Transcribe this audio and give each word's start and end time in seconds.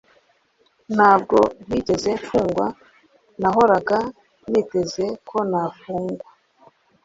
nubwo 0.95 1.37
ntigeze 1.67 2.09
mfungwa 2.21 2.65
nahoraga 3.41 3.97
niteze 4.49 5.05
ko 5.29 5.37
nafungwa. 5.49 6.27